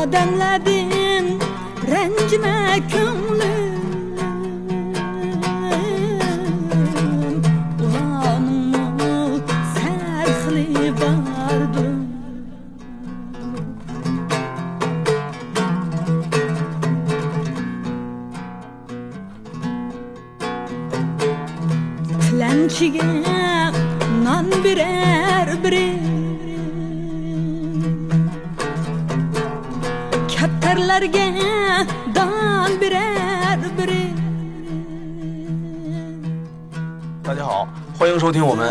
[0.00, 1.26] odamladin
[1.92, 2.56] ranjima
[2.92, 3.81] ko'nglim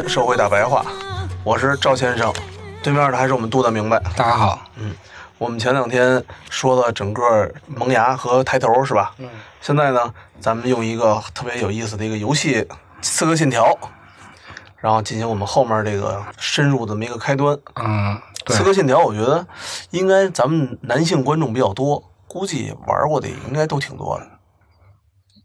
[0.08, 0.84] 社会大白话》，
[1.44, 2.34] 我是赵先生，
[2.84, 4.00] 对面的还是我们杜的明白。
[4.16, 4.94] 大家好，嗯
[5.38, 9.14] 我们前两天说了整个萌芽和抬头是吧？
[9.18, 9.30] 嗯。
[9.60, 12.62] 现在呢，咱们用一个特别有意思的一个游戏
[13.02, 13.66] 《刺客信条》，
[14.78, 17.58] 然后进行我们后面这个深入的这么一个开端。
[17.76, 19.46] 嗯，刺，客信条》我觉得
[19.92, 24.28] 应该咱们男性观众比较多，估计玩过的也应该都挺多的。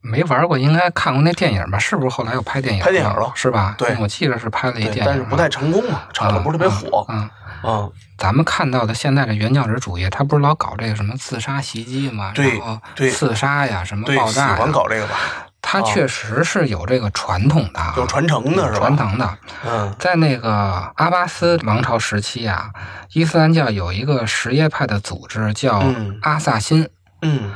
[0.09, 1.79] 没玩过，应该看过那电影吧？
[1.79, 2.83] 是不是后来又拍电影？
[2.83, 3.75] 拍电影了是吧？
[3.77, 7.05] 对我记得是拍了一对，电影，但是不太成功嘛，炒的不是特别火。
[7.09, 7.29] 嗯，
[7.65, 12.33] 嗯，咱们看到的现在的原教旨主义，他不是老搞这个什么自杀袭击吗？
[12.35, 15.17] 对然后对刺杀呀，什么爆炸呀，欢搞这个吧，
[15.61, 18.87] 他确实是有这个传统的啊，有传承的是吧？
[18.87, 19.39] 传承的。
[19.67, 22.71] 嗯在那个阿巴斯王朝时期啊，
[23.13, 26.89] 伊斯兰教有一个什叶派的组织叫嗯阿萨辛，
[27.23, 27.51] 嗯，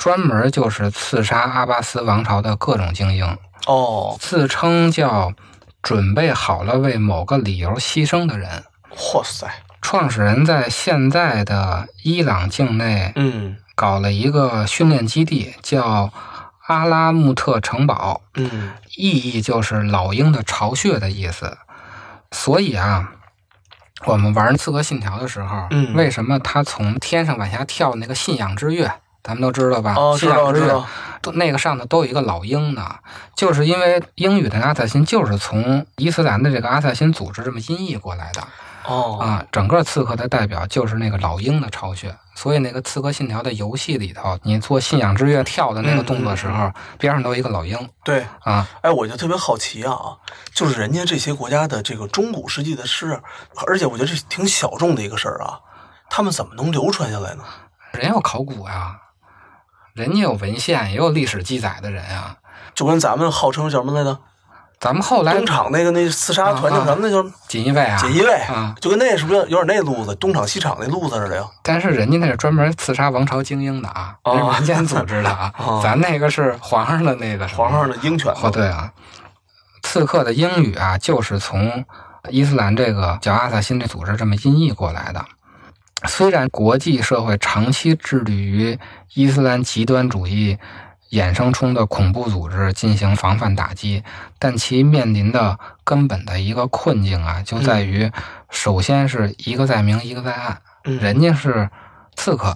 [0.00, 3.36] 专门就是刺杀阿巴斯王朝的各种精英。
[3.66, 5.34] 哦，自称叫
[5.82, 8.64] 准备好了为某个理由牺牲的人。
[9.14, 9.46] 哇塞，
[9.82, 16.10] 创始人在现在的伊朗境内嗯搞了一个训练基地，叫
[16.66, 21.58] 阿拉木特城堡，嗯意义就是老鹰的巢穴的意思。
[22.32, 23.12] 所以啊，
[24.06, 28.90] 我们玩《刺客信条》的时候，嗯为什么他从天上往下跳那个信仰之跃，
[29.22, 29.94] 咱们都知道吧？
[29.96, 30.86] 哦，知信仰之跃道知道，
[31.22, 32.96] 都那个上头都有一个老鹰呢，
[33.36, 38.42] 就是因为英语的阿萨辛就是从伊斯兰的这个阿萨辛组织这么音译过来的
[38.86, 39.44] 哦，啊。
[39.52, 48.66] 整个刺客的代表就是那个老鹰的巢穴，所以那个刺客信条的游戏里头，你做信仰之跃跳的那个动作时候，边上都有一个老鹰对，啊。
[48.80, 50.16] 哎，我就特别好奇啊，
[50.54, 53.20] 就是人家这些国家的这个中古世纪的诗，
[53.66, 55.60] 而且我觉得这挺小众的一个事儿啊，
[56.08, 57.44] 他们怎么能流传下来呢？
[57.92, 58.96] 人要考古呀，
[59.94, 62.36] 人家有文献，也有历史记载的人啊。
[62.74, 64.18] 就跟咱们号称叫什么来着？
[64.78, 67.06] 咱们后来东厂那个那刺杀团叫什么？
[67.06, 70.14] 那叫锦衣卫啊，锦衣卫啊，就跟那是不是有点那路子？
[70.14, 71.44] 东厂西厂那路子似的呀？
[71.62, 75.52] 但是人家那是专门刺杀王朝精英的啊，哦那是民间组织的啊。
[75.58, 78.90] 哦咱那个是皇上的那个皇上的鹰犬哦，对啊，
[79.82, 81.84] 刺客的英语啊，就是从
[82.30, 85.22] 伊斯兰这个叫阿萨辛这组织这么音译过来的。
[86.06, 88.78] 虽然国际社会长期致力于
[89.14, 90.58] 伊斯兰极端主义
[91.10, 94.02] 衍生出的恐怖组织进行防范打击，
[94.38, 98.10] 但其面临的根本的一个困境啊，就在于
[98.48, 101.68] 首先是一个在明，一个在暗，嗯人家是
[102.14, 102.54] 刺客，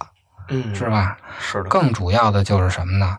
[0.49, 1.17] 嗯，是吧？
[1.41, 3.19] 是的，更主要的就是什么呢？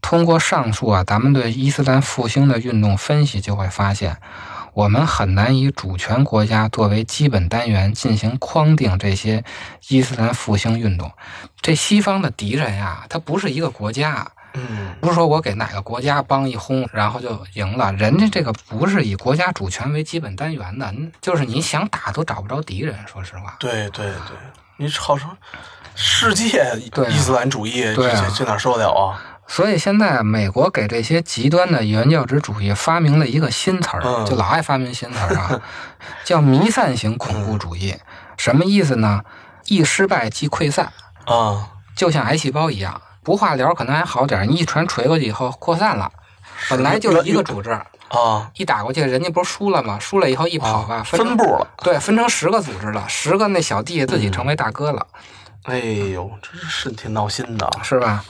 [0.00, 4.16] 通过上述啊，咱们对伊斯兰复兴的运动分析，就会发现，
[4.76, 9.42] 我们很难以主权国家作为基本单元进行框定这些
[9.88, 11.10] 伊斯兰复兴运动。
[11.62, 17.90] 这西方的敌人呀，他不是一个国家，嗯不是说我给哪个国家帮一轰，然后就赢了。
[17.94, 22.94] 人家这个不是以国家主权为基本单元的，就是你想打都找不着敌人。
[23.06, 24.36] 说实话，对对对，
[24.76, 25.34] 你好像
[25.94, 26.62] 世界
[27.08, 29.24] 伊斯兰主义，这这哪受得了啊？
[29.48, 35.60] 所以现在美国给这些极端的原教旨主义发明了一个新词儿，嗯就老爱发明新词儿啊，
[36.24, 37.94] 叫弥散型恐怖主义。
[38.36, 39.22] 什么意思呢？
[39.66, 40.92] 一失败即溃散，
[41.24, 46.10] 啊，就像癌细胞一样，不化疗可能还好点儿，你一传锤过去以后扩散了。
[46.68, 47.70] 本来就是一个组织，
[48.08, 49.98] 啊，一打过去，人家不是输了吗？
[49.98, 51.66] 输了以后一跑吧，分部了。
[51.82, 55.06] 对，分成十个组织了，十个那小弟自己成为大哥了，
[55.64, 57.70] 哎呦，真是挺闹心的。
[57.82, 58.24] 是吧？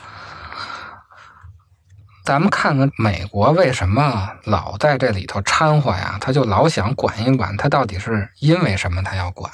[2.27, 6.19] 咱们看看美国为什么老在这里头掺和呀？
[6.21, 9.49] 他就老想管一管，他到底是因为什么他要管？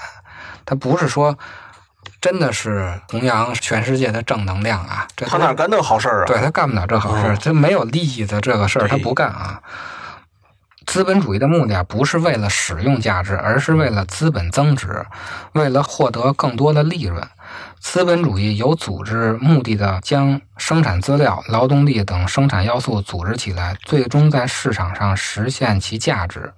[0.65, 1.37] 他不是说
[2.19, 6.25] 真的是弘扬全世界的正能量啊，这他哪干那好事儿啊？
[6.27, 9.61] 对他干不了这好事儿，嗯这没有利益的这个事儿他不干啊。
[10.87, 15.05] 资本主义的目的啊，不是为了使用价值，而是为了资本增值，
[15.53, 17.23] 为了获得更多的利润。
[17.81, 26.53] 资本主义有组织目的的将生产资料、劳动力等生产要素组织起来，最终在市场上实现其价值。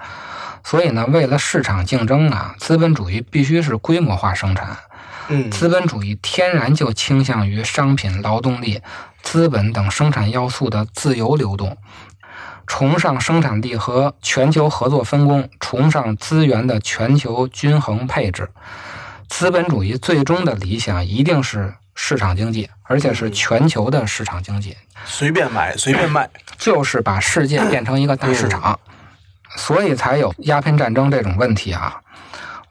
[0.63, 4.77] 所以呢，为了市场竞争啊，资本主义必须是规模化生产。
[5.29, 8.81] 嗯，资本主义天然就倾向于商品、劳动力、
[9.23, 11.77] 资本等生产要素的自由流动，
[12.67, 18.51] 崇尚生产力和全球合作分工，崇尚资源的全球均衡配置。
[19.29, 26.29] 资本主义最终的理想一定是市场经济，而且是全球的市场经济，随便买随便卖。
[26.59, 28.79] 就是把世界变成一个大市场，
[29.57, 32.01] 所以才有鸦片战争这种问题啊。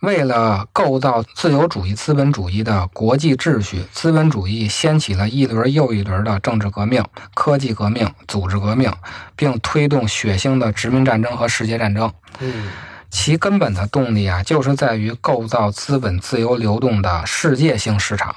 [0.02, 7.02] 为了构造自由主义资本主义的国际秩序，资本主义掀起了一轮又一轮的政治革命、
[7.34, 8.92] 科技革命、组织革命，
[9.36, 12.12] 并推动血腥的殖民战争和世界战争。
[12.40, 12.70] 嗯
[13.14, 18.36] 其根本的动力啊，就是在于构造资本自由流动的世界性市场。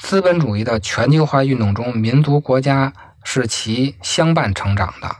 [0.00, 2.90] 资本主义的全球化运动中，民族国家
[3.24, 5.16] 是其相伴成长的。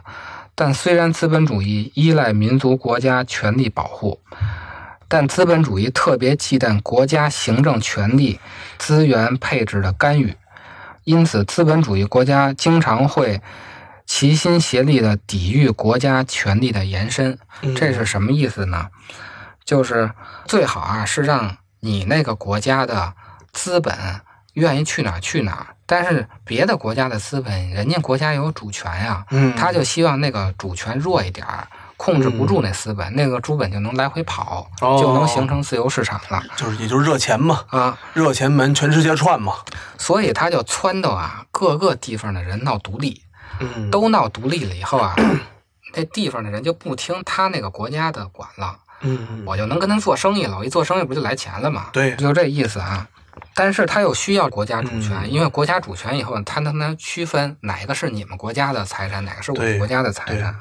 [0.55, 4.19] 但虽然资本主义依赖民族国家权力保护，
[5.09, 8.41] 但资本主义特别忌惮国家行政权力、
[8.79, 10.35] 资源配置的干预，
[11.05, 13.43] 因此资本主义国家经常会
[14.07, 17.39] 齐心协力地抵御国家权力的延伸。
[17.63, 18.89] 嗯这是什么意思呢？
[19.65, 20.11] 就是
[20.47, 23.15] 最好啊，是让你那个国家的
[23.53, 23.97] 资本
[24.55, 31.67] 愿意去哪儿去哪儿，但是别的国家的资本，人家国家有主权呀、嗯，他就希望那个主权弱一点儿，
[31.97, 37.99] 控制不住那资本，那个资本就能来回跑，哦就能形成自由市场了就是也就是热钱嘛，啊。
[38.13, 39.55] 热钱门全世界串嘛。
[39.97, 43.23] 所以他就撺掇啊各个地方的人闹独立，
[43.61, 45.15] 嗯，都闹独立了以后啊，
[45.95, 48.77] 那地方的人就不听他那个国家的管了。
[49.07, 50.57] 嗯我就能跟他做生意了。
[50.57, 51.89] 我一做生意不就来钱了吗？
[51.93, 53.07] 对就这意思啊。
[53.53, 60.55] 但是他又需要国家主权，嗯因为国家主权以后，他能能区分哪个是你们国家的财产，哪个是我们国家的财产。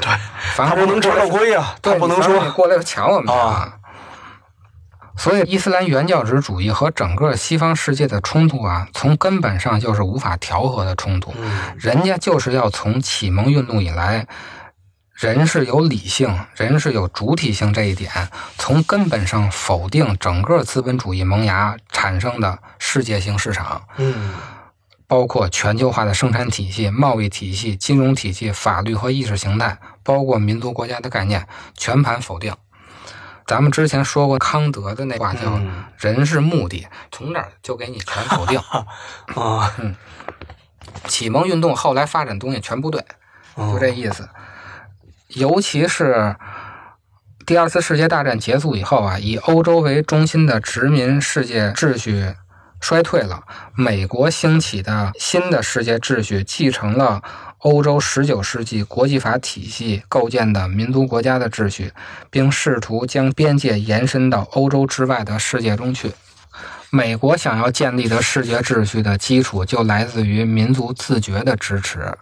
[0.00, 0.12] 对，
[0.54, 3.72] 反正他不能吃到亏呀，他对，不能说过来抢我们啊。
[5.16, 11.32] 所以，伊斯兰原教旨主义和整个西方世界的冲突啊，从根本上就是无法调和的冲突。
[11.38, 14.26] 嗯人家就是要从启蒙运动以来，
[15.14, 18.10] 人是有理性，人是有主体性这一点，
[18.58, 24.34] 从根本上否定整个资本主义萌芽产生的世界性市场，嗯
[25.08, 31.46] 包括全球化的生产体系、贸易体系、金融体系、法律和意识形态，包括民族国家的概念，
[31.76, 32.52] 全盘否定。
[33.46, 38.58] 咱们之前说过康德的那话叫嗯“人是目的”，从这儿就给你全否定。
[39.40, 39.72] 啊，
[41.06, 43.04] 启蒙运动后来发展东西全不对，
[43.56, 44.28] 嗯就这意思。
[45.28, 46.34] 尤其是
[47.44, 52.34] 第二次世界大战结束以后啊，以欧洲为中心的殖民世界秩序
[52.80, 57.22] 衰退了，美国兴起的新的世界秩序继承了
[57.58, 61.92] 欧洲19世纪国际法体系构建的民族国家的秩序，
[62.30, 66.12] 并试图将边界延伸到欧洲之外的世界中去。
[66.90, 72.12] 美国想要建立的世界秩序的基础就来自于民族自觉的支持，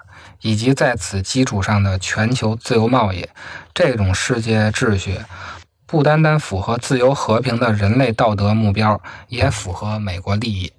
[0.41, 3.26] 以及在此基础上的全球自由贸易。
[3.75, 5.19] 这种世界秩序
[5.85, 10.73] 不单单符合自由和平的人类道德目标，也符合美国利益。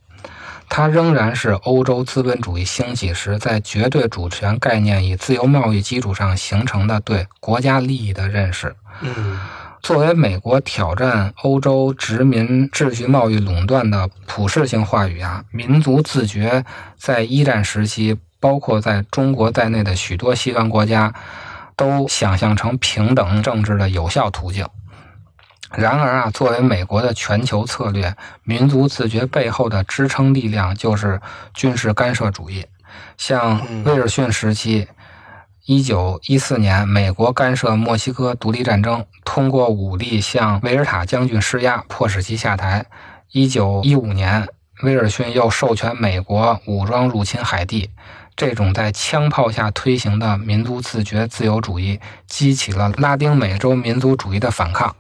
[0.70, 8.76] 它仍然是欧洲资本主义兴起时在绝对主权概念与自由贸易基础上形成的对国家利益的认识。
[9.02, 9.40] 嗯
[9.82, 16.66] 作为美国挑战欧洲殖民秩序贸易垄断的普世性话语啊，民族自觉
[16.98, 21.14] 在一战时期，包括在中国在内的许多西方国家，
[21.76, 24.66] 都想象成平等政治的有效途径。
[25.78, 31.20] 然而啊，作为美国的全球策略，民族自觉背后的支撑力量就是
[31.54, 32.66] 军事干涉主义。
[33.18, 34.88] 像威尔逊时期，
[35.66, 42.86] 一九一四年，美国干涉墨西哥独立战争，通过武力向维尔塔将军施压，迫使其下台。
[43.32, 44.48] 一九一五年，
[44.84, 47.90] 威尔逊又授权美国武装入侵海地。
[48.38, 54.96] 这种在枪炮下推行的民族自觉自由主义，激起了拉丁美洲民族主义的反抗。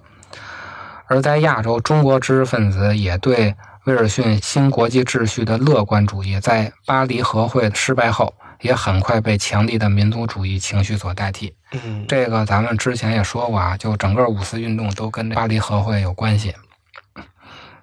[1.07, 11.53] 而在亚洲，中国知识分子也对威尔逊新国际秩序的乐观主义，在巴黎和会失败后，也很快被强力的民族主义情绪所代替。
[11.71, 16.53] 嗯这个咱们之前也说过啊，就整个五四运动都跟这巴黎和会有关系。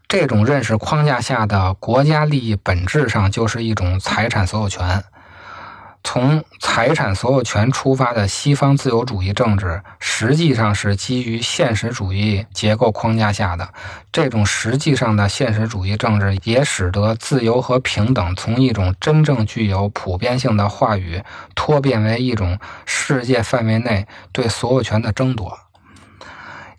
[0.09, 5.03] 这种认识框架下的国家利益，本质上就是一种财产所有权。
[6.05, 13.69] 从财产所有权出发的西方自由主义政治，实际上是基于现实主义结构框架下的。
[14.11, 21.23] 这种实际上的现实主义政治，也使得自由和平等从一种真正具有普遍性的话语，
[21.55, 25.57] 脱变为一种世界范围内对所有权的争夺，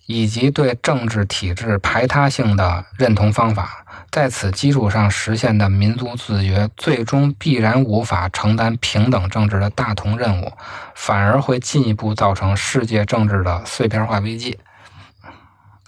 [0.05, 3.82] 以及对政治体制排他性的认同方法。
[4.13, 10.51] 在此基础上实现的民族自觉，最终必然无法承担平等政治的大同任务，
[10.93, 14.59] 反而会进一步造成世界政治的碎片化危机。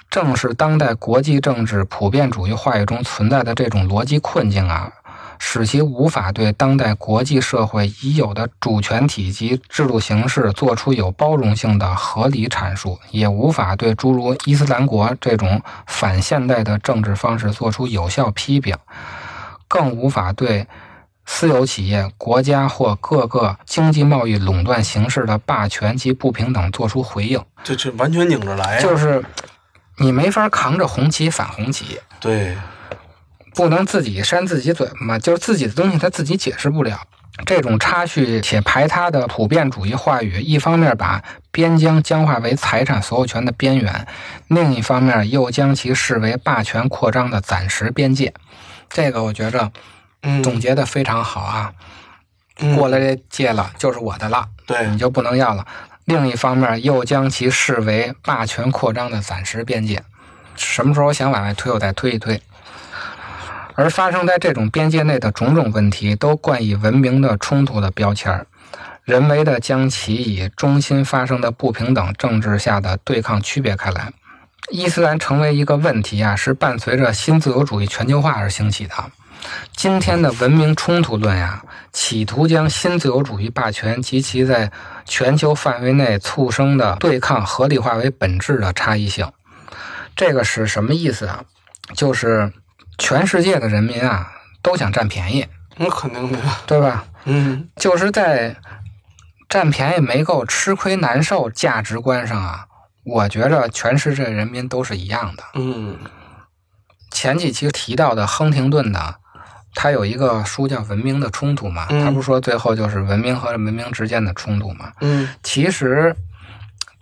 [0.10, 4.92] 正是当代国际政治普遍主义话语中存在的这种逻辑困境啊，
[5.40, 18.76] 使其无法对当代国际社会已有的主权体及制度形式做出有包容性的合理阐述，也无法对诸如伊斯兰国这种反现代的政治方式做出有效批评，
[19.68, 20.68] 更无法对
[21.26, 27.44] 私有企业、国家或各个经济贸易垄断形式的霸权及不平等做出回应。
[27.64, 29.24] 这这完全拧着来呀、就是
[29.98, 32.00] 你没法扛着红旗反红旗。
[32.20, 32.56] 对，
[33.56, 37.00] 不能自己扇自己嘴巴嘛，就是自己的东西他自己解释不了。
[37.46, 41.22] 这种插叙且排他的普遍主义话语，一方面把
[41.52, 44.08] 边疆僵化为财产所有权的边缘，
[44.48, 48.34] 另一方面又将其视为霸权扩张的暂时边界。
[48.90, 49.72] 这个我觉着
[50.22, 51.74] 嗯，总结的非常好啊！
[52.60, 55.68] 嗯过了这界了，就是我的了，对你就不能要了。
[56.06, 60.02] 另一方面，又将其视为霸权扩张的暂时边界。
[60.56, 62.42] 什么时候想往外推，我再推一推。
[63.76, 68.48] 而发生在这种边界内的种种问题，都冠以文明的冲突的标签儿，
[69.04, 74.12] 人为的将其以中心发生的不平等政治下的对抗区别开来。
[74.72, 78.94] 伊斯兰成为一个问题啊，是伴随着新自由主义全球化而兴起的。
[79.76, 84.72] 今天的文明冲突论呀、企图将新自由主义霸权及其在
[85.06, 89.32] 全球范围内促生的对抗合理化为本质的差异性。
[90.16, 91.44] 这个是什么意思啊？
[91.94, 92.52] 就是
[92.98, 95.46] 全世界的人民啊都想占便宜，
[95.78, 96.58] 那肯定的呀。
[96.66, 97.06] 对吧？
[97.26, 98.56] 嗯就是在
[99.50, 102.66] 占便宜没够、吃亏难受价值观上啊，
[103.04, 105.44] 我觉着全世界人民都是一样的。
[105.56, 105.98] 嗯
[107.12, 109.16] 前几期提到的亨廷顿的，
[109.74, 114.92] 他有一个书叫《文明的冲突》嘛，嗯他不是说最后就是文明和文明之间的冲突嘛？
[115.02, 116.16] 嗯其实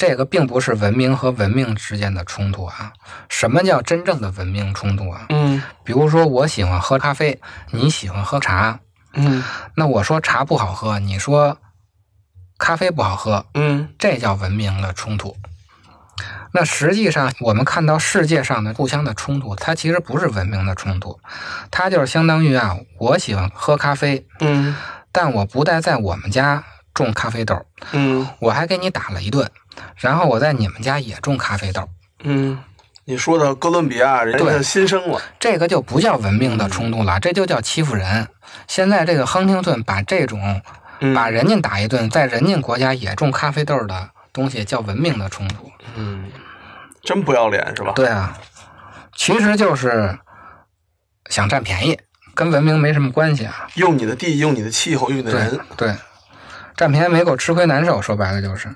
[0.05, 2.91] 这个并不是文明和文明之间的冲突啊。
[3.29, 5.27] 什么叫真正的文明冲突啊？
[5.29, 7.39] 嗯比如说我喜欢喝咖啡，
[7.71, 8.79] 你喜欢喝茶，
[9.13, 9.41] 嗯
[9.75, 11.57] 那我说茶不好喝，你说
[12.57, 15.37] 咖啡不好喝，嗯这叫文明的冲突。
[16.51, 21.19] 那实际上，我们看到世界上的互相的冲突，它其实不是文明的冲突，
[21.71, 24.75] 它就是相当于啊，我喜欢喝咖啡，嗯
[25.11, 29.49] 但我不但在我们家种咖啡豆，嗯我还给你打了一顿，
[29.95, 31.87] 然后我在你们家也种咖啡豆，
[32.23, 32.59] 嗯，
[33.05, 35.21] 你说的哥伦比亚人家对新生了。
[35.39, 38.27] 这个就不叫文明的冲突了，这就叫欺负人。
[38.67, 40.61] 现在这个亨廷顿把这种
[40.99, 45.71] 嗯把人家打一顿，在人家国家也种咖啡豆的东西叫文明的冲突。
[45.95, 46.31] 嗯，
[47.01, 47.93] 真不要脸是吧？
[47.95, 48.37] 对啊，
[49.15, 50.17] 其实就是
[51.29, 51.99] 想占便宜，
[52.33, 53.67] 跟文明没什么关系啊。
[53.75, 55.59] 用你的地，用你的气候，用你的人。
[55.75, 55.93] 对，
[56.75, 58.01] 占便宜没够，吃亏难受。
[58.01, 58.73] 说白了就是，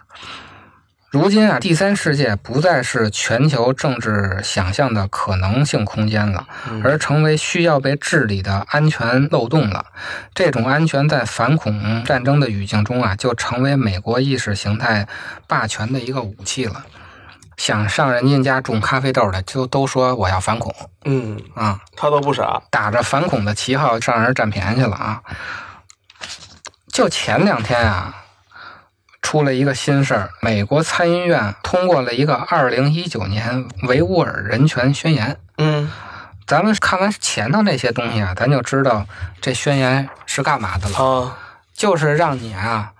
[1.10, 6.46] 如今啊，第三世界不再是全球政治想象的可能性空间了，
[6.84, 9.86] 而成为需要被治理的安全漏洞了。
[10.36, 15.08] 这种安全在反恐战争的语境中啊，就成为美国意识形态
[15.48, 16.86] 霸权的一个武器了。
[17.56, 21.80] 想上人家家种咖啡豆的，就都说我要反恐嗯，啊。
[21.96, 22.62] 他都不傻。
[22.70, 25.22] 打着反恐的旗号上人占便宜去了啊！
[26.92, 28.14] 就前两天啊，
[29.28, 35.38] 出了一个新事儿，美国参议院通过了一个二零一九年维吾尔人权宣言。
[35.58, 35.92] 嗯
[36.46, 39.06] 咱们看完前头那些东西啊，咱就知道
[39.42, 41.38] 这宣言是干嘛的了，啊，
[41.74, 42.94] 就是让你啊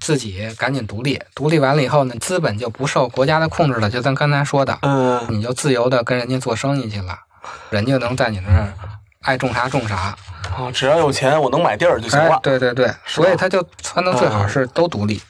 [0.00, 7.14] 自己赶紧独立，独立完了以后呢，资本就不受国家的控制了，就咱刚才说的，嗯你就自由的跟人家做生意去了，
[7.68, 8.72] 人家能在你那儿
[9.20, 10.16] 爱种啥种啥。
[10.56, 12.40] 啊，只要有钱，我能买地儿就行哎了，。
[12.42, 15.20] 对对对，所以他就传的最好是都独立。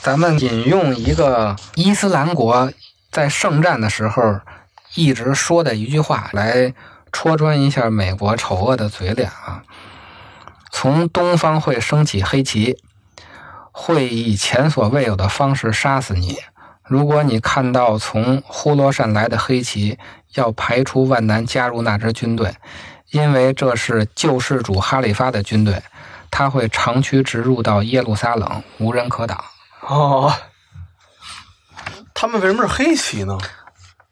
[0.00, 2.72] 咱们引用一个伊斯兰国
[3.10, 4.40] 在圣战的时候
[4.94, 6.72] 一直说的一句话来
[7.10, 9.64] 戳穿一下美国丑恶的嘴脸啊。
[10.70, 12.78] 从东方会升起黑旗，
[13.72, 16.38] 会以前所未有的方式杀死你，
[16.84, 19.98] 如果你看到从呼罗珊来的黑旗，
[20.34, 22.54] 要排除万难加入那支军队，
[23.10, 25.82] 因为这是救世主哈里发的军队，
[26.30, 29.42] 他会长驱直入到耶路撒冷，无人可挡。
[29.80, 30.32] 哦，
[32.14, 33.38] 他们为什么是黑旗呢？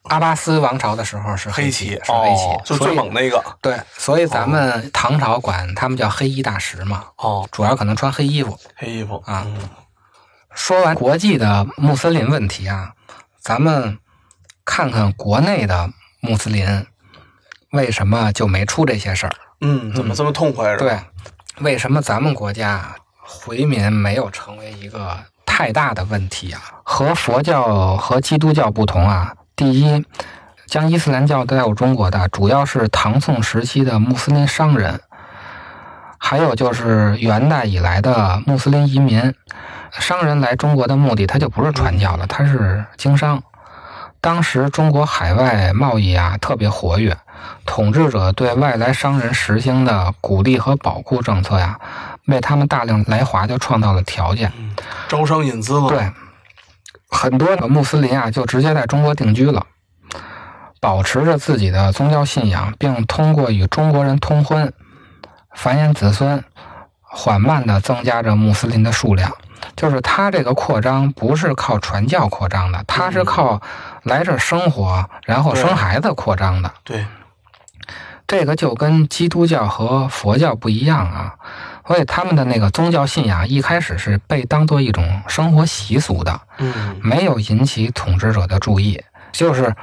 [0.04, 3.42] 阿巴斯王朝的时候是黑旗，旗是黑旗，哦就最猛那个。
[3.60, 8.56] 对，所以咱们唐朝管他们叫黑衣大食嘛，哦，主要可能穿黑衣服。
[8.76, 9.58] 黑衣服啊嗯
[10.54, 12.94] 说完国际的穆斯林问题啊，
[13.40, 13.98] 咱们
[14.64, 16.86] 看看国内的穆斯林
[17.72, 19.34] 为什么就没出这些事儿？
[19.60, 20.84] 嗯，怎么这么痛快是吧？
[20.84, 25.18] 对，为什么咱们国家回民没有成为一个
[25.56, 26.60] 太大的问题啊？
[26.82, 30.04] 和佛教和基督教不同啊，第一，
[30.66, 35.00] 将伊斯兰教带入中国的主要是唐宋时期的穆斯林商人，
[36.18, 39.32] 还有就是元代以来的穆斯林移民。
[39.92, 43.42] 商人来中国的目的，他就不是传教了，他是经商。
[44.20, 47.16] 当时中国海外贸易啊特别活跃，
[47.64, 51.78] 统治者对外来商人实行的鼓励和保护政策呀，
[52.26, 54.52] 为他们大量来华就创造了条件。
[55.08, 55.88] 招商引资了。
[55.88, 56.12] 对，
[57.08, 59.64] 很多的穆斯林啊就直接在中国定居了，
[60.80, 64.72] 保持着自己的宗教信仰，并通过与中国人通婚、
[65.54, 66.44] 繁衍子孙，
[67.00, 69.32] 缓慢地增加着穆斯林的数量。
[69.74, 73.60] 就是他这个扩张不是靠传教扩张的，他是靠
[74.04, 76.72] 来这儿生活，然后生孩子扩张的。
[76.84, 77.04] 对，
[78.26, 81.34] 这个就跟基督教和佛教不一样啊，
[81.86, 89.00] 所以他们的那个宗教信仰一开始是被当做一种生活习俗的，嗯，没有引起统治者的注意，
[89.32, 89.74] 就是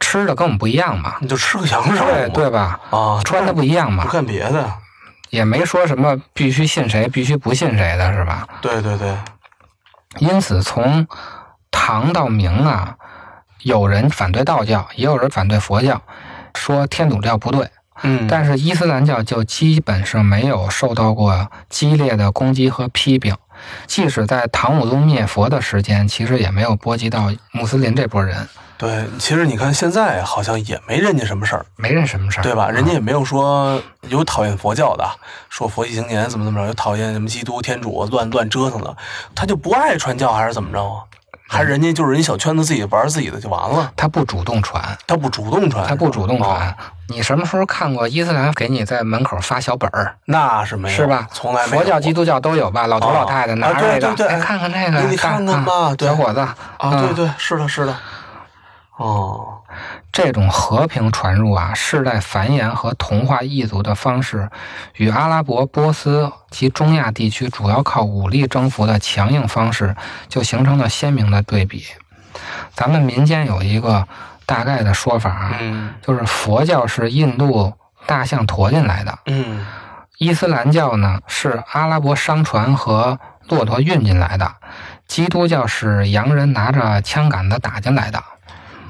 [0.00, 2.80] 吃的跟我们不一样嘛，你就吃个羊肉，对对吧？
[2.90, 4.72] 啊，穿的不一样嘛不嘛，干别的。
[5.30, 8.46] 也没说什么必须信谁，必须不信谁的是吧？
[8.60, 9.16] 对对对，
[10.18, 11.06] 因此从
[11.70, 12.94] 唐到明啊，
[13.62, 16.00] 有人反对道教，也有人反对佛教，
[16.54, 17.68] 说天主教不对。
[18.02, 23.36] 嗯，但是伊斯兰教就基本上没有受到过激烈的攻击和批评，
[23.86, 32.68] 即使在唐武宗灭佛的时间，其实也没有波及到穆斯林这波人，对，其实你看现在好像也没人家什么事儿，没人什么事儿，对吧？
[32.68, 35.08] 人家也没有说有讨厌佛教的，
[35.48, 38.96] 说佛系青年怎么怎么着，有讨厌什么基督天主乱乱折腾的，
[39.36, 41.04] 他就不爱传教还是怎么着啊？
[41.46, 46.68] 还是人家就是人小圈子自己玩自己的就完了，他不主动传，他不主动传，他不主动传。
[46.68, 46.74] 哦
[47.06, 51.28] 你什么时候看过伊斯兰给你在门口发小本儿，那是没有，是吧？
[51.30, 52.86] 从来没有佛教、基督教都有吧？
[52.86, 57.94] 老头哦老太太拿啊着这个，对对对哎，看看这个，你你看看吧啊对小伙子啊，嗯对对，是的，是的，
[58.96, 59.58] 哦，
[60.12, 64.48] 这种和平传入啊、世代繁衍和同化异族的方式，
[64.94, 69.96] 与阿拉伯、波斯及中亚地区主要靠武力征服的强硬方式，
[70.28, 71.84] 就形成了鲜明的对比。
[72.72, 74.06] 咱们民间有一个
[74.46, 77.72] 大概的说法啊，嗯就是佛教是印度
[78.06, 79.66] 大象驮进来的，嗯
[80.18, 84.54] 伊斯兰教呢是阿拉伯商船和骆驼运进来的，
[85.08, 88.22] 基督教是洋人拿着枪杆子打进来的。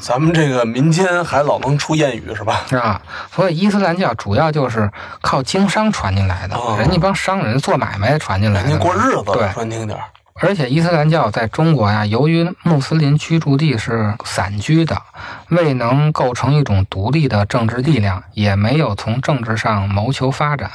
[0.04, 2.60] 咱们这个民间还老能出谚语是吧？
[2.68, 3.00] 是吧？
[3.32, 4.90] 所以伊斯兰教主要就是
[5.22, 10.04] 靠经商传进来的，哦人家帮商人做买卖传进来的，人家过日子对，说难听点儿
[10.42, 15.00] 而且伊斯兰教在中国呀，由于穆斯林居住地是散居的，
[15.48, 20.70] 未能构成一种独立的政治力量，也没有从政治上谋求发展。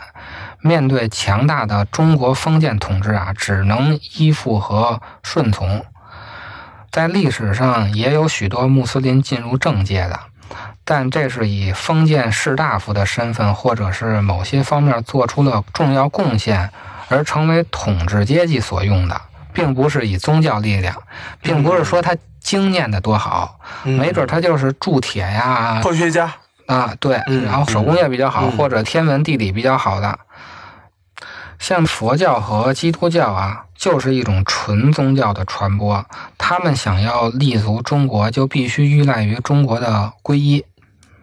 [0.62, 5.86] 面对强大的中国封建统治啊，只能依附和顺从。
[6.92, 10.20] 在历史上也有许多穆斯林进入政界的，
[10.84, 16.70] 但这是以封建士大夫的身份，或者是某些方面做出了重要贡献
[17.08, 19.22] 而成为统治阶级所用的，
[19.54, 20.96] 并不是以宗教力量，
[21.42, 26.32] 并不是说他经验的多好，嗯没准他就是铸铁呀科学家，
[26.66, 30.18] 啊，对，嗯然后手工业比较好，嗯或者天文地理比较好的。
[31.70, 36.04] 像佛教和基督教啊，就是一种纯宗教的传播。
[36.36, 40.66] 他们想要立足中国，就必须依赖于中国的皈依。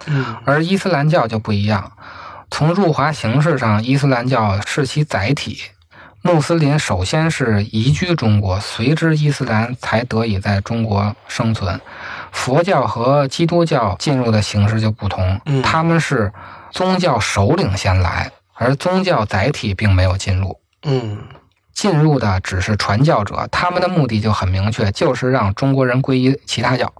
[0.06, 1.90] 嗯而伊斯兰教就不一样，
[2.48, 5.58] 从入华形式上，伊斯兰教是其载体。
[6.22, 11.80] 穆斯林首先是移居中国，随之伊斯兰才得以在中国生存。
[12.30, 16.32] 佛教和基督教进入的形式就不同，嗯他们是
[16.70, 20.58] 宗教首领先来，而宗教载体并没有进入。
[20.82, 21.18] 嗯
[21.72, 26.90] 进入的只是传教者，他们的目的就很明确，就是让中国人皈依其他教。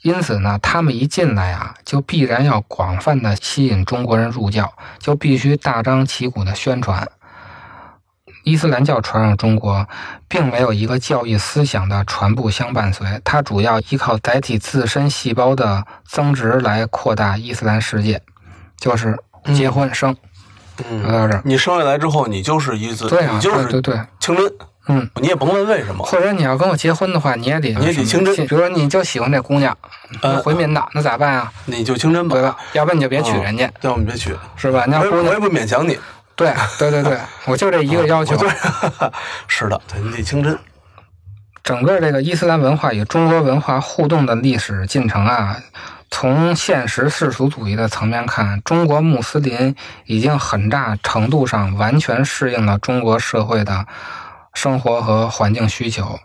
[0.00, 7.06] 因此呢，他们一进来啊，就必然要广泛的吸引中国人入教，就必须大张旗鼓的宣传。
[8.42, 9.86] 伊斯兰教传入中国，
[10.28, 18.22] 并没有一个教义思想的传播相伴随，它主要依靠载体自身细胞的增值来扩大伊斯兰世界，
[18.78, 19.18] 就是
[19.54, 20.14] 结婚生。
[20.14, 20.18] 说
[20.90, 24.52] 嗯，到这儿，你生下来之后，你就是一字，对啊，你就是对对对，清真，
[24.88, 25.08] 嗯。
[25.20, 26.04] 你也甭问为什么。
[26.04, 29.76] 或者你要跟我结婚的话，你也得你也得清真比如说你就喜欢这姑娘，
[30.20, 31.52] 呃回民的，那咋办啊？
[31.66, 32.56] 你就清真吧，对吧？
[32.72, 34.84] 要不然你就别娶人家，要不你别娶，是吧？
[34.88, 35.98] 那我也我也不勉强你。
[36.36, 38.36] 对对对对，我就这一个要求。
[38.36, 38.48] 对，
[39.46, 40.58] 是的，对你得清真。
[41.62, 45.56] 整个这个伊斯兰文化与中国文化互动的历史进程啊，
[46.16, 49.74] 从现实世俗主义的层面看，中国穆斯林
[50.06, 53.84] 已经很大程度上完全适应了中国社会的
[54.54, 56.20] 生活和环境需求，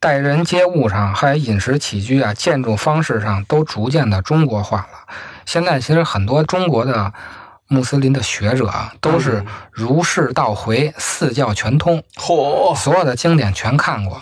[0.00, 5.14] 待人接物上，还有饮食起居啊、建筑方式上，都逐渐的中国化了。
[5.46, 7.12] 现在其实很多中国的
[7.68, 14.20] 穆斯林的学者啊，都是儒释道回四教全通，嚯，所有的经典全看过。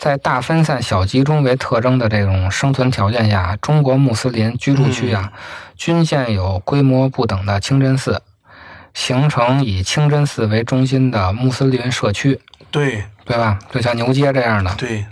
[0.00, 5.30] 在大分散、小集中为特征的这种生存条件下，中国穆斯林居住区啊，
[5.76, 8.22] 均现有规模不等的清真寺，
[8.94, 13.58] 形成以清真寺为中心的穆斯林社区，对对吧？
[13.70, 14.74] 就像牛街这样的。
[14.76, 15.04] 对，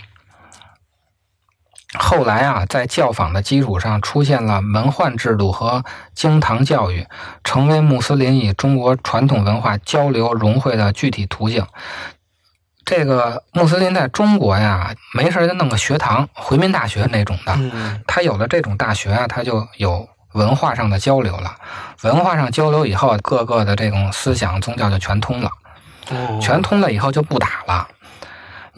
[1.98, 7.06] 后来啊，在教坊的基础上出现了门宦制度和经堂教育，
[7.44, 11.66] 成为穆斯林与中国传统文化交流融汇的具体途径。
[12.88, 17.52] 这个穆斯林在中国呀，没事就弄个学堂，回民大学那种的。
[17.58, 21.54] 嗯，他有了这种大学啊，他就有文化上的交流了。
[22.00, 25.50] 文化上交流以后，各个的这种思想宗教就全通了。
[26.10, 27.86] 哦全通了以后就不打了。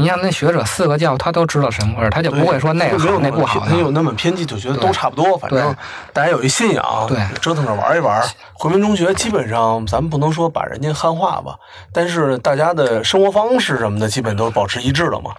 [0.01, 3.91] 你像那学者四个教，他都知道什么味儿，他就不会说那个好没有那不好偏没有。
[3.91, 5.77] 那么偏激，就觉得都差不多，反正
[6.13, 8.23] 大家有一信仰，对折腾着玩一玩。
[8.55, 11.55] 回民中学基本上，咱们不能说把人家汉化吧，
[11.93, 15.33] 但是大家的生活方式什么的，基本都是保持一致了嘛。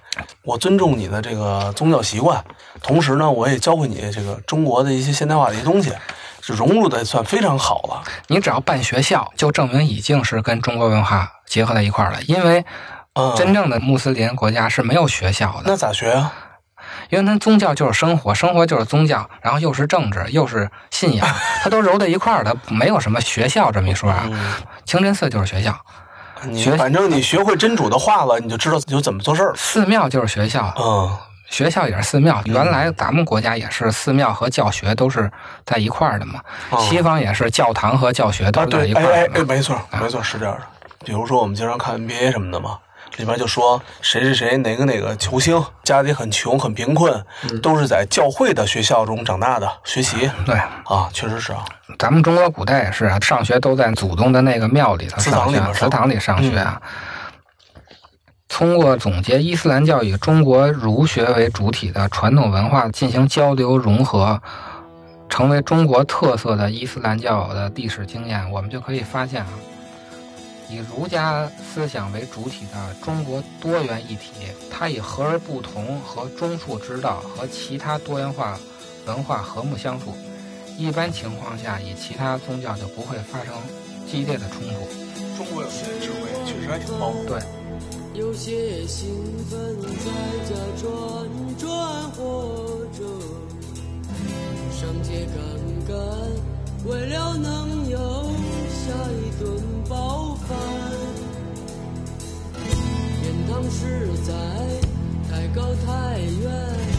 [0.44, 2.44] 我尊重你的这个宗教习惯，
[2.84, 5.92] 同时呢，我也教会你这个中国的一些现代化的一些东西，
[6.42, 8.04] 就融入的算非常好了。
[8.28, 12.22] 你只要办学校，就证明已经是跟中国文化结合在一块儿了。
[12.24, 12.66] 因为
[13.14, 16.32] 嗯，真正的穆斯林国家是没有学校的，那咋学啊？
[17.10, 21.28] 因为它宗教就是生活，生活就是宗教，然后又是政治，又是信仰，
[21.62, 24.24] 它都揉在一块儿的，没有什么学校这么一说啊。
[24.32, 24.54] 嗯，
[24.86, 25.78] 清真寺就是学校，
[26.44, 29.56] 你学反正你学会真主的话了，你就知道就怎么做事儿了。
[29.58, 31.18] 寺庙就是学校，嗯，
[31.50, 32.42] 学校也是寺庙。
[32.46, 35.30] 原来咱们国家也是寺庙和教学都是
[35.66, 40.62] 在一块儿的嘛，哦西方也是教堂和教学都啊，是在，一块儿的，哎哎哎，没错，没错，是这样的。
[41.04, 42.78] 比如说，我们经常看 NBA 什么的嘛，
[43.18, 47.14] 里边就说谁谁谁哪个哪个球星家里很穷很贫困，
[47.50, 51.66] 嗯都是在教会的学校中长大的学习对，啊，确实是啊。
[52.00, 56.82] 咱们中国古代也是啊，上学都在祖宗的那个庙里头祠堂上学，里面上祠堂里上学啊。
[58.48, 64.42] 通过总结伊斯兰教以中国儒学为主体的传统文化进行交流融合，
[65.30, 69.48] 成为中国特色的伊斯兰教的历史经验，我们就可以发现啊，
[70.72, 74.32] 以儒家思想为主体的中国多元一体，
[74.72, 78.58] 它以和而不同和中恕之道和其他多元化
[79.06, 80.14] 文化和睦相处。
[80.78, 83.54] 一般情况下，与其他宗教就不会发生
[84.10, 84.88] 激烈的冲突。
[85.38, 87.26] 中国有些智慧确实还挺包容。
[87.26, 87.42] 对，
[88.14, 89.10] 有些兴
[89.50, 90.10] 奋在
[90.48, 90.88] 家转
[91.58, 91.70] 转
[92.12, 93.04] 或者
[94.72, 95.38] 上街干
[95.88, 95.98] 干，
[96.84, 98.00] 为了能有
[98.70, 100.58] 下一顿饱饭。
[103.22, 104.34] 天堂实在
[105.30, 106.91] 太高太远，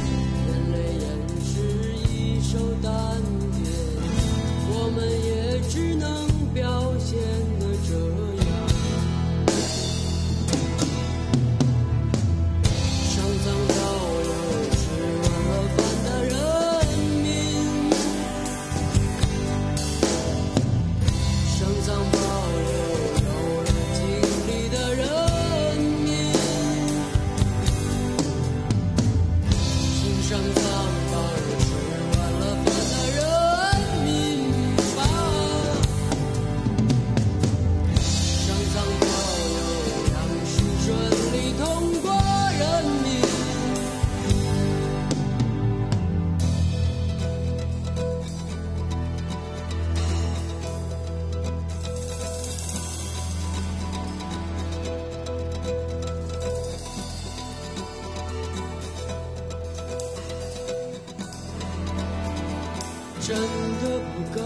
[63.32, 64.44] 真的不甘，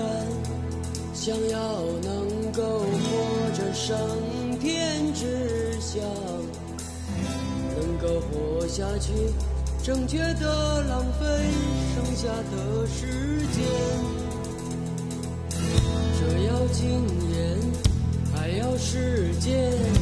[1.12, 2.86] 想要能够活
[3.52, 3.98] 着升
[4.60, 6.00] 天之想，
[7.74, 9.12] 能够活下去，
[9.82, 11.26] 正确的浪费
[11.96, 13.64] 剩下的时间，
[16.20, 16.86] 这要经
[17.32, 17.58] 验，
[18.32, 19.95] 还要时间。